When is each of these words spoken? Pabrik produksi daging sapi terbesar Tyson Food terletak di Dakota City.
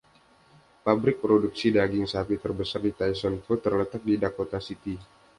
Pabrik 0.87 1.17
produksi 1.23 1.67
daging 1.77 2.05
sapi 2.13 2.35
terbesar 2.43 2.81
Tyson 2.99 3.35
Food 3.45 3.59
terletak 3.65 4.01
di 4.09 4.15
Dakota 4.23 4.57
City. 4.67 4.95